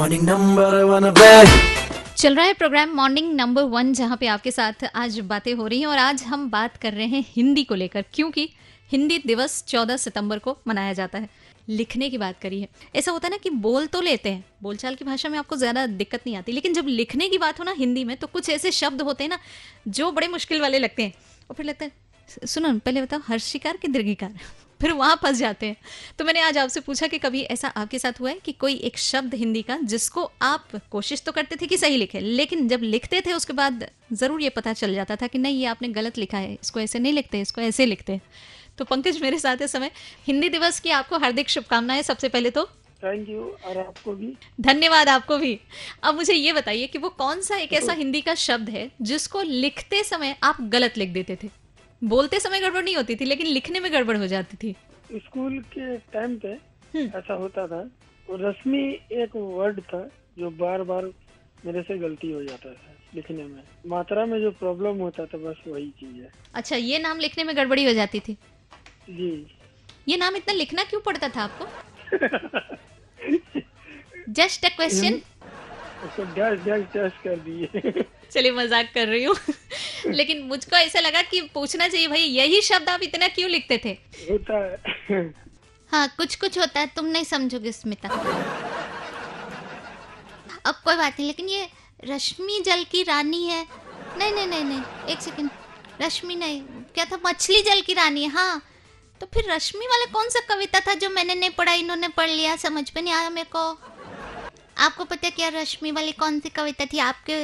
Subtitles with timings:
[0.00, 1.30] Morning number one पे
[2.16, 5.80] चल रहा है प्रोग्राम मॉर्निंग नंबर वन जहाँ पे आपके साथ आज बातें हो रही
[5.80, 8.48] हैं और आज हम बात कर रहे हैं हिंदी को लेकर, क्योंकि
[8.90, 11.28] हिंदी दिवस 14 सितंबर को मनाया जाता है।
[11.68, 14.94] लिखने की बात करी है। ऐसा होता है ना कि बोल तो लेते हैं, बोलचाल
[14.94, 17.74] की भाषा में आपको ज़्यादा दिक्कत नहीं आती, लेकिन जब लिखने की बात हो ना
[17.78, 19.38] हिंदी में तो कुछ ऐसे शब्द होते हैं ना,
[19.88, 21.12] जो बड़े मुश्किल वाले लगते हैं।
[21.50, 21.92] और फिर लगता है,
[22.46, 24.34] सुनो, पहले बताओ, हर्षिकार की दीर्घिकार?
[24.80, 25.76] फिर वहाँ फंस जाते हैं।
[26.18, 28.98] तो मैंने आज आपसे पूछा कि कभी ऐसा आपके साथ हुआ है कि कोई एक
[28.98, 33.20] शब्द हिंदी का जिसको आप कोशिश तो करते थे कि सही लिखे लेकिन जब लिखते
[33.20, 36.38] थे उसके बाद ज़रूर ये पता चल जाता था कि नहीं ये आपने गलत लिखा
[36.38, 38.20] है इसको ऐसे नहीं लिखते इसको ऐसे लिखते हैं।
[38.78, 39.90] तो पंकज मेरे साथ इस समय
[40.26, 42.64] हिंदी दिवस की आपको हार्दिक शुभकामनाएँ सबसे पहले तो।
[43.02, 45.58] थैंक यू और आपको भी। धन्यवाद आपको भी।
[46.02, 49.42] अब मुझे ये बताइए कि वो कौन सा एक ऐसा हिंदी का शब्द है जिसको
[49.42, 51.48] लिखते समय आप गलत लिख देते थे?
[52.02, 54.72] बोलते समय गड़बड़ नहीं होती थी लेकिन लिखने में गड़बड़ हो जाती थी।
[55.18, 57.80] स्कूल के टाइम पे हम्म। ऐसा होता था
[58.28, 60.00] रश्मि एक वर्ड था
[60.38, 61.04] जो बार बार
[61.66, 65.62] मेरे से गलती हो जाता था लिखने में। मात्रा में जो प्रॉब्लम होता था बस
[65.66, 68.36] वही चीज़ है। अच्छा ये नाम लिखने में गड़बड़ी हो जाती थी?
[69.10, 69.46] जी।
[70.08, 71.66] ये नाम इतना लिखना क्यों पड़ता था आपको?
[74.28, 75.20] जस्ट अ क्वेश्चन
[76.10, 79.36] उसको कर दिए। चलिए मज़ाक कर रही हूँ।
[80.06, 83.90] लेकिन मुझको ऐसा लगा कि पूछना चाहिए भाई यही शब्द आप इतना क्यों लिखते थे?
[84.30, 85.32] होता है।
[85.90, 88.08] हाँ कुछ कुछ होता है तुम नहीं समझोगे स्मिता।
[90.66, 91.68] अब कोई बात नहीं लेकिन ये
[92.04, 93.66] रश्मि जल की रानी है।
[94.18, 95.50] नहीं नहीं नहीं नहीं एक सेकंड।
[96.02, 96.60] रश्मि नहीं
[96.94, 97.18] क्या था?
[97.26, 98.62] मछली जल की रानी है हाँ।
[99.20, 102.56] तो फिर रश्मि वाला कौन सा कविता था जो मैंने नहीं पढ़ा इन्होंने पढ़ लिया
[102.56, 103.89] समझ में नहीं आया मेरे को?
[104.80, 106.98] आपको पता क्या रश्मि वाली कौन सी कविता थी?
[106.98, 107.34] आपके,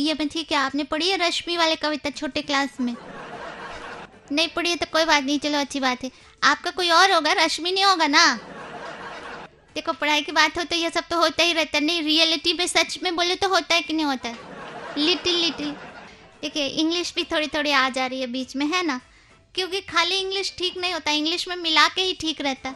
[0.00, 2.94] ये में थी क्या आपने पढ़ी है रश्मि वाली कविता छोटे क्लास में?
[4.32, 6.10] नहीं पढ़ी है तो कोई बात नहीं, चलो अच्छी बात है।
[6.42, 7.32] आपका कोई और होगा?
[7.32, 8.24] रश्मि नहीं होगा ना?
[9.74, 12.52] देखो, पढ़ाई की बात हो तो ये सब तो होता ही रहता है। नहीं रियलिटी
[12.52, 14.34] में सच में बोले तो होता है कि नहीं होता?
[14.98, 15.70] लिटिल लिटिल
[16.42, 19.00] देखिए इंग्लिश भी थोड़ी थोड़ी आ जा रही है बीच में, है ना?
[19.54, 22.74] क्योंकि खाली इंग्लिश ठीक नहीं होता। इंग्लिश में मिला के ही ठीक रहता।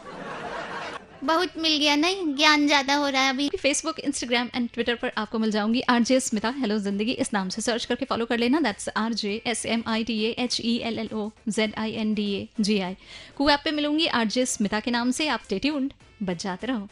[1.25, 5.11] बहुत मिल गया नहीं ज्ञान ज़्यादा हो रहा है अभी। फेसबुक इंस्टाग्राम एंड ट्विटर पर
[5.17, 8.37] आपको मिल जाऊँगी। आर जे स्मिता हेलो ज़िंदगी इस नाम से सर्च करके फॉलो कर
[8.37, 11.91] लेना। That's R J S M I T H E L L O Z I
[11.93, 12.95] N D A G I
[13.37, 15.93] Koo app पे मिलूँगी आर जे स्मिता के नाम से। आप स्टेट्यून्ड
[16.23, 16.87] बच जाते रहो।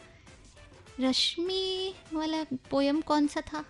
[1.02, 3.64] रश्मि वाला पोयम कौन सा था?